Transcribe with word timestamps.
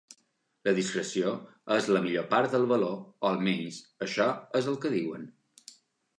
La 0.67 0.71
discreció 0.77 1.33
és 1.75 1.89
la 1.97 2.01
millor 2.05 2.25
part 2.31 2.55
del 2.57 2.65
valor, 2.73 2.97
o 3.23 3.31
almenys 3.33 3.79
això 4.09 4.29
és 4.63 4.73
el 4.75 4.81
que 4.87 4.95
diuen. 4.97 5.31